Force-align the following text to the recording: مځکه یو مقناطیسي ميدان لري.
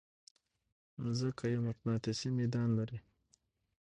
مځکه 1.01 1.45
یو 1.53 1.61
مقناطیسي 1.67 2.29
ميدان 2.39 2.69
لري. 2.79 2.99